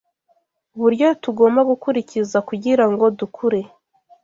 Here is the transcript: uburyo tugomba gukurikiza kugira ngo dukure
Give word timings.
uburyo 0.75 1.07
tugomba 1.23 1.61
gukurikiza 1.69 2.37
kugira 2.49 2.85
ngo 2.91 3.05
dukure 3.17 3.61